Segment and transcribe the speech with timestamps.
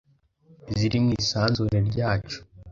[0.77, 2.39] ziri mu isanzure ryacu.